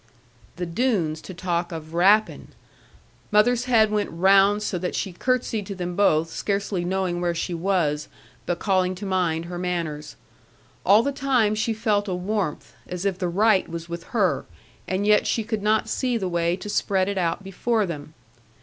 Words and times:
The 0.55 0.65
Doones 0.65 1.21
to 1.21 1.31
talk 1.35 1.71
of 1.71 1.93
rapine! 1.93 2.47
Mother's 3.31 3.65
head 3.65 3.91
went 3.91 4.09
round 4.09 4.63
so 4.63 4.79
that 4.79 4.95
she 4.95 5.13
curtseyed 5.13 5.67
to 5.67 5.75
them 5.75 5.95
both, 5.95 6.31
scarcely 6.31 6.83
knowing 6.83 7.21
where 7.21 7.35
she 7.35 7.53
was, 7.53 8.07
but 8.47 8.57
calling 8.57 8.95
to 8.95 9.05
mind 9.05 9.45
her 9.45 9.59
manners. 9.59 10.15
All 10.83 11.03
the 11.03 11.11
time 11.11 11.53
she 11.53 11.71
felt 11.71 12.07
a 12.07 12.15
warmth, 12.15 12.73
as 12.87 13.05
if 13.05 13.19
the 13.19 13.29
right 13.29 13.69
was 13.69 13.89
with 13.89 14.05
her, 14.05 14.45
and 14.87 15.05
yet 15.05 15.27
she 15.27 15.43
could 15.43 15.61
not 15.61 15.87
see 15.87 16.17
the 16.17 16.27
way 16.27 16.55
to 16.55 16.67
spread 16.67 17.07
it 17.07 17.19
out 17.19 17.43
before 17.43 17.85
them. 17.85 18.15